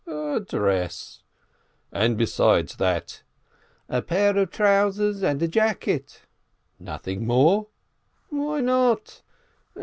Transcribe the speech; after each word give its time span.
"A 0.07 0.39
dress—" 0.39 1.21
"And 1.91 2.17
besides 2.17 2.77
that?" 2.77 3.21
"A 3.87 4.01
pair 4.01 4.35
of 4.35 4.49
trousers 4.49 5.21
and 5.21 5.39
a 5.43 5.47
jacket 5.47 6.23
—""Nothing 6.79 7.27
more?" 7.27 7.67
"Why 8.29 8.61
not? 8.61 9.21